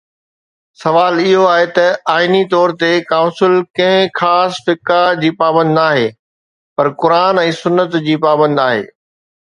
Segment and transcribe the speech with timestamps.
[0.83, 6.09] سوال اهو آهي ته آئيني طور هي ڪائونسل ڪنهن خاص فقه جي پابند ناهي،
[6.77, 8.81] پر قرآن ۽ سنت جي پابند آهي.